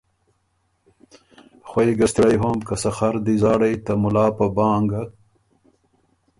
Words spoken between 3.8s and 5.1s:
ته مُلا په بانګ